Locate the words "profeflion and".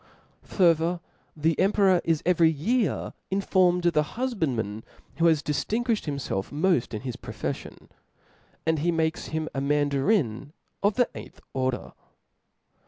7.15-8.79